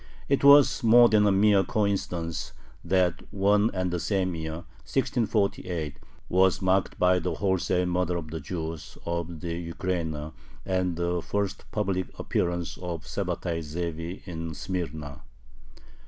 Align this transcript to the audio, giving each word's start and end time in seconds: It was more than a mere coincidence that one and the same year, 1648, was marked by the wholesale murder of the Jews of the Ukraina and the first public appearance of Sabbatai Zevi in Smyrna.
It 0.27 0.43
was 0.43 0.81
more 0.83 1.09
than 1.09 1.27
a 1.27 1.31
mere 1.31 1.63
coincidence 1.63 2.53
that 2.83 3.21
one 3.31 3.69
and 3.71 3.91
the 3.91 3.99
same 3.99 4.33
year, 4.33 4.63
1648, 4.87 5.97
was 6.27 6.59
marked 6.59 6.97
by 6.97 7.19
the 7.19 7.35
wholesale 7.35 7.85
murder 7.85 8.17
of 8.17 8.31
the 8.31 8.39
Jews 8.39 8.97
of 9.05 9.41
the 9.41 9.53
Ukraina 9.71 10.33
and 10.65 10.95
the 10.95 11.21
first 11.21 11.65
public 11.71 12.07
appearance 12.17 12.79
of 12.79 13.03
Sabbatai 13.05 13.61
Zevi 13.61 14.23
in 14.25 14.55
Smyrna. 14.55 15.21